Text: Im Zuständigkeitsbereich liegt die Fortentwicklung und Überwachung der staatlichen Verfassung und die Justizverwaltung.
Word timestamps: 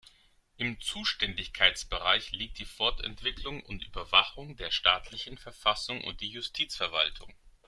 Im 0.57 0.81
Zuständigkeitsbereich 0.81 2.31
liegt 2.31 2.57
die 2.57 2.65
Fortentwicklung 2.65 3.61
und 3.63 3.85
Überwachung 3.85 4.57
der 4.57 4.71
staatlichen 4.71 5.37
Verfassung 5.37 6.03
und 6.03 6.21
die 6.21 6.31
Justizverwaltung. 6.31 7.31